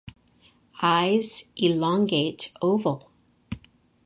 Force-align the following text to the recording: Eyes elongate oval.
Eyes 0.97 1.51
elongate 1.55 2.49
oval. 2.63 3.11